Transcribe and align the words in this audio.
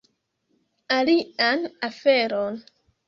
Alian 0.97 1.69
aferon 1.89 2.55